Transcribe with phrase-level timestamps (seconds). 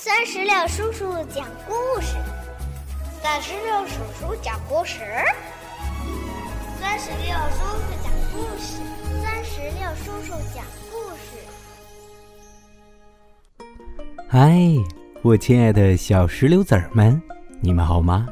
[0.00, 2.14] 三十六叔叔讲故事，
[3.20, 5.00] 三十六叔叔讲故事，
[6.80, 8.78] 三十六叔叔讲故事，
[9.20, 11.42] 三十六叔叔讲故事。
[14.28, 14.56] 嗨，
[15.22, 17.20] 我亲爱的小石榴籽儿们，
[17.60, 18.28] 你们好吗？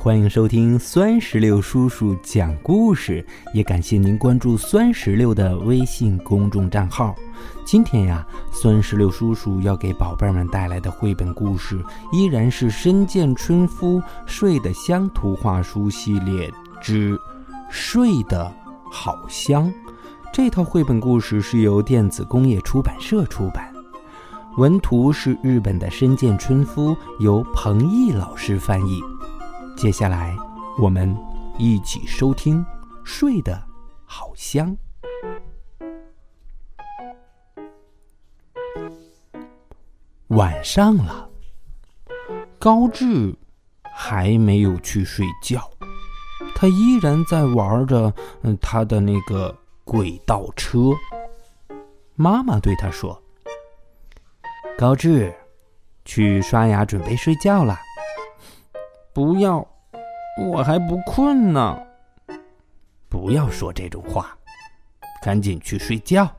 [0.00, 7.12] 欢迎收听酸石榴叔叔讲故事，也感谢您关注酸石榴的微信公众账号。
[7.66, 11.82] 今天呀，酸石榴叔叔要给宝贝们带来的绘本故事
[12.12, 16.48] 依然是深见春夫睡得香图画书系列
[16.80, 17.16] 之
[17.68, 18.50] 《睡得
[18.88, 19.66] 好香》。
[20.32, 23.74] 这套绘本故事是由电子工业出版社出版，
[24.58, 29.02] 文图是日本的深见春夫，由彭毅老师翻译。
[29.78, 30.36] 接下来，
[30.76, 31.16] 我们
[31.56, 32.58] 一起收听
[33.04, 33.62] 《睡得
[34.04, 34.76] 好香》。
[40.26, 41.30] 晚上了，
[42.58, 43.32] 高志
[43.94, 45.70] 还没有去睡觉，
[46.56, 48.12] 他依然在玩着
[48.60, 50.90] 他的那个轨道车。
[52.16, 53.22] 妈妈对他说
[54.76, 55.32] ：“高志，
[56.04, 57.78] 去刷牙，准备睡觉了。”
[59.14, 59.66] 不要，
[60.38, 61.78] 我还不困呢。
[63.08, 64.36] 不要说这种话，
[65.22, 66.30] 赶紧去睡觉。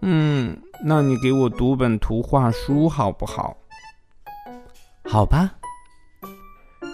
[0.00, 3.56] 嗯，那你给我读本图画书好不好？
[5.04, 5.52] 好吧。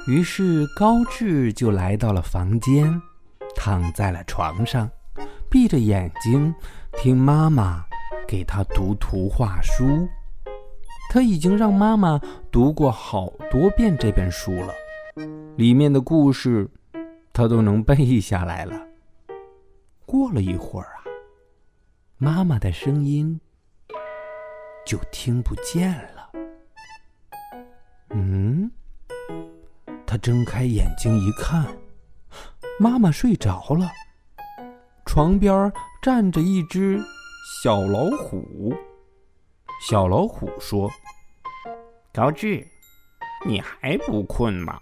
[0.08, 3.00] 于是高志就来到了房间，
[3.54, 4.90] 躺在了床上，
[5.48, 6.52] 闭着眼睛
[6.96, 7.84] 听妈妈
[8.26, 10.08] 给他读图画书。
[11.10, 12.18] 他已经让妈妈
[12.50, 14.72] 读过好多遍这本书了，
[15.56, 16.68] 里面的故事
[17.32, 18.80] 他都能背下来了。
[20.06, 21.04] 过了一会儿啊，
[22.18, 23.40] 妈妈的声音
[24.84, 26.30] 就听不见了。
[28.10, 28.70] 嗯，
[30.06, 31.66] 他睁开眼睛一看，
[32.78, 33.90] 妈妈睡着了，
[35.06, 35.72] 床边
[36.02, 37.00] 站着一只
[37.62, 38.74] 小老虎。
[39.88, 40.90] 小老虎说
[42.12, 42.66] ：“高志，
[43.46, 44.78] 你还不困吗？”“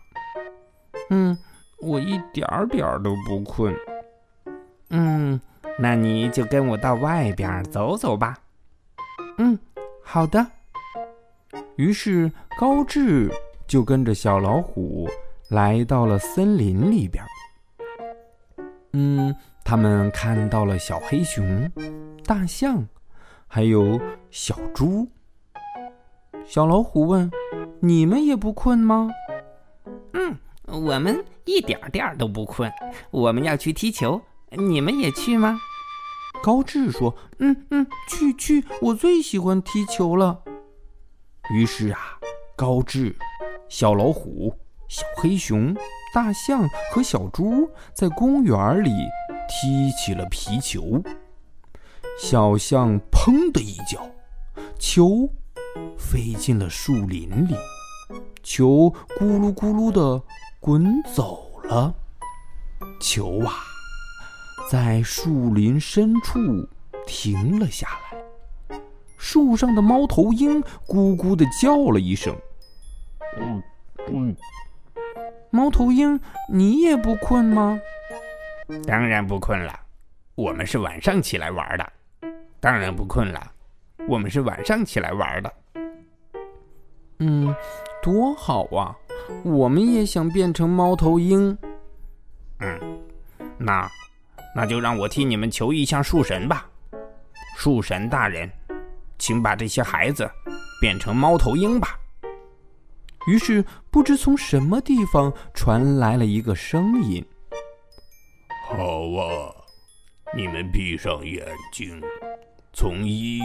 [1.11, 1.37] 嗯，
[1.81, 3.75] 我一点点都不困。
[4.91, 5.41] ”“嗯，
[5.79, 8.39] 那你就跟我到外边走走吧。
[9.39, 9.59] ”“嗯，
[10.03, 10.47] 好的。”
[11.77, 13.31] 于是高志
[13.67, 15.09] 就跟着小老虎
[15.49, 17.25] 来到了森林里边。
[18.93, 19.35] 嗯，
[19.65, 21.71] 他们看到了小黑熊、
[22.25, 22.83] 大象。
[23.53, 24.01] 还有
[24.31, 25.09] 小猪。
[26.45, 27.29] 小老虎问
[27.83, 29.11] ：“你们也不困吗
[30.15, 30.37] ？”“嗯，
[30.71, 32.71] 我们一点点都不困。
[33.11, 34.21] 我们要去踢球，
[34.51, 35.59] 你们也去吗？”
[36.43, 40.43] 高志说：“嗯嗯，去去，我最喜欢踢球了。”
[41.53, 41.99] 于是啊，
[42.57, 43.15] 高志、
[43.69, 44.55] 小老虎、
[44.89, 45.75] 小黑熊、
[46.15, 48.91] 大象和小猪在公园里
[49.49, 51.03] 踢起了皮球。
[52.19, 54.09] 小象砰的一脚，
[54.79, 55.29] 球
[55.99, 57.55] 飞进了树林里，
[58.43, 60.23] 球咕噜咕噜的
[60.61, 61.95] 滚走了。
[63.01, 63.55] 球啊，
[64.71, 66.39] 在树林深处
[67.07, 68.79] 停了下来。
[69.17, 72.37] 树上的猫头鹰咕咕的叫了一声
[73.41, 73.63] ：“嗯
[74.09, 74.37] 嗯。”
[75.51, 77.81] 猫头鹰，你也不困吗？
[78.87, 79.81] 当然不困了，
[80.35, 81.93] 我们是晚上起来玩的。
[82.61, 83.51] 当然不困了，
[84.07, 85.53] 我们是晚上起来玩的。
[87.19, 87.55] 嗯，
[88.03, 88.95] 多好啊！
[89.45, 91.57] 我们也想变成猫头鹰。
[92.59, 93.01] 嗯，
[93.59, 93.91] 那
[94.55, 96.69] 那就让我替你们求一下树神吧。
[97.57, 98.51] 树神大人，
[99.19, 100.31] 请把这些孩子
[100.81, 101.99] 变成猫头鹰吧。
[103.27, 107.25] 于是，不知从什么地方传来了一个声音
[108.67, 108.75] ：“好
[109.13, 109.55] 啊，
[110.35, 112.01] 你们闭上眼睛。”
[112.73, 113.41] 从一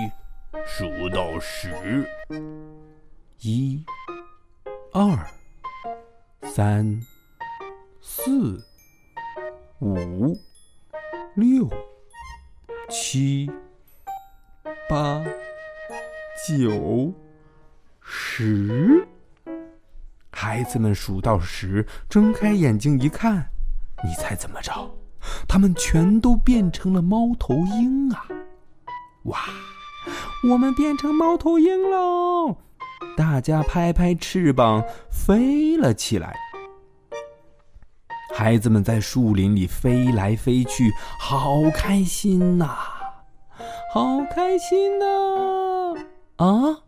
[0.65, 2.07] 数到十，
[3.41, 3.83] 一、
[4.93, 5.27] 二、
[6.45, 7.01] 三、
[8.01, 8.63] 四、
[9.81, 10.37] 五、
[11.35, 11.69] 六、
[12.89, 13.51] 七、
[14.87, 15.23] 八、
[16.47, 17.13] 九、
[17.99, 19.05] 十。
[20.31, 23.49] 孩子们数到十，睁开眼睛一看，
[24.03, 24.89] 你猜怎么着？
[25.47, 28.27] 他们全都变成了猫头鹰啊！
[29.23, 29.39] 哇！
[30.49, 32.57] 我们变成猫头鹰喽！
[33.17, 36.35] 大家拍拍翅膀飞了起来。
[38.33, 42.75] 孩子们在树林里飞来飞去，好开心呐！
[43.93, 45.05] 好开心呐！
[46.35, 46.83] 啊！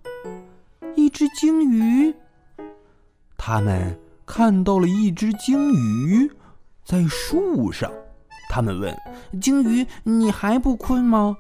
[0.96, 2.14] 一只鲸鱼。
[3.38, 6.30] 他们看到了一只鲸鱼
[6.84, 7.90] 在树上。
[8.50, 8.94] 他们问
[9.42, 11.38] ：“鲸鱼，你还不困吗？”“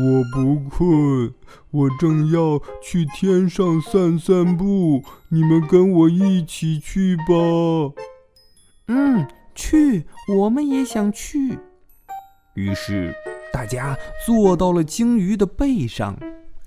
[0.00, 1.34] 我不困，
[1.70, 5.02] 我正要去天上散散步。
[5.28, 7.24] 你们跟我一起去吧。
[8.88, 10.06] ”“嗯，去，
[10.36, 11.58] 我们也想去。”
[12.54, 13.14] 于是
[13.52, 16.18] 大家坐到了鲸鱼的背上，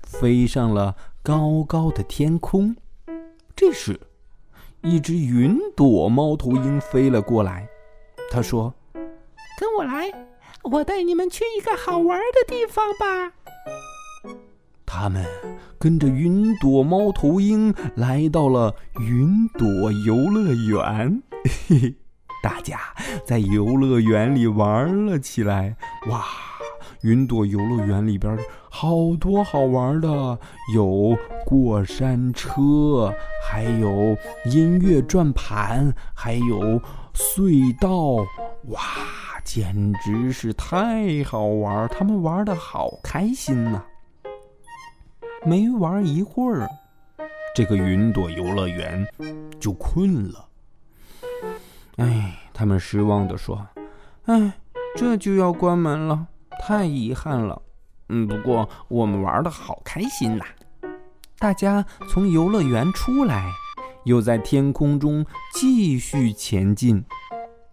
[0.02, 2.76] 飞上了高高的天空。
[3.56, 4.00] 这时，
[4.82, 7.68] 一只云朵猫头鹰飞了过来，
[8.30, 8.74] 他说。
[9.56, 10.10] 跟我来，
[10.64, 13.32] 我带你们去一个好玩的地方吧。
[14.86, 15.24] 他们
[15.78, 21.22] 跟着云朵猫头鹰来到了云朵游乐园，
[21.68, 21.94] 嘿嘿，
[22.42, 22.78] 大家
[23.26, 25.76] 在游乐园里玩了起来。
[26.08, 26.24] 哇，
[27.02, 28.38] 云朵游乐园里边
[28.70, 30.38] 好多好玩的，
[30.74, 33.12] 有过山车，
[33.42, 36.80] 还有音乐转盘，还有
[37.12, 38.24] 隧道。
[38.68, 38.80] 哇！
[39.44, 43.82] 简直是太好玩，他们玩的好开心呐！
[45.44, 46.68] 没玩一会儿，
[47.54, 49.06] 这个云朵游乐园
[49.60, 50.48] 就困了。
[51.96, 53.64] 哎，他们失望的说
[54.24, 54.52] ：“哎，
[54.96, 56.26] 这就要关门了，
[56.66, 57.60] 太遗憾了。”
[58.08, 60.44] 嗯，不过我们玩的好开心呐！
[61.38, 63.50] 大家从游乐园出来，
[64.04, 65.24] 又在天空中
[65.54, 67.04] 继续前进。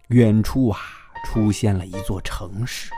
[0.08, 0.78] 远处啊！
[1.24, 2.90] 出现了一座城市。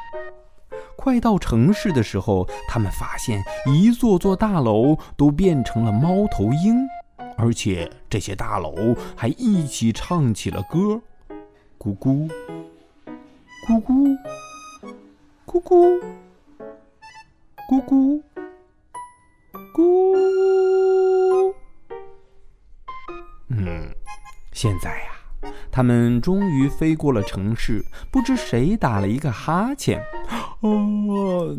[0.97, 6.77] 快到城市的时候，他们发现一座座大楼都变成了猫头鹰，
[7.37, 11.01] 而且这些大楼还一起唱起了歌：
[11.79, 12.31] 咕咕，
[13.67, 14.17] 咕咕，
[15.47, 16.01] 咕咕，
[17.69, 18.23] 咕咕，
[19.75, 21.55] 咕。
[23.49, 23.95] 嗯，
[24.53, 25.14] 现在呀。
[25.75, 30.01] 他们终于飞过了城市，不知谁打了一个哈欠，
[30.61, 31.53] 哦，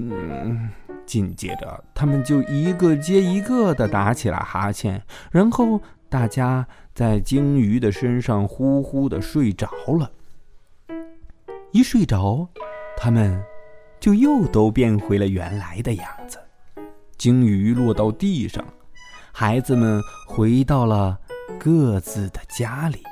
[1.05, 5.01] 紧接着他们就一个接一个的打起了哈欠，
[5.31, 9.69] 然后大家在鲸鱼的身上呼呼的睡着
[9.99, 10.09] 了。
[11.71, 12.47] 一睡着，
[12.95, 13.43] 他们
[13.99, 16.39] 就又都变回了原来的样子。
[17.17, 18.63] 鲸鱼落到地上，
[19.33, 21.19] 孩子们回到了
[21.59, 23.03] 各自的家里。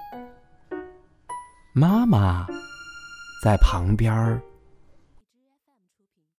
[1.75, 2.45] 妈妈
[3.41, 4.39] 在旁边儿